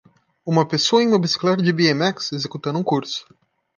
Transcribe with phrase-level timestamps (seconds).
[0.43, 2.31] Uma pessoa em uma bicicleta de bmx?
[2.31, 3.23] executando um curso.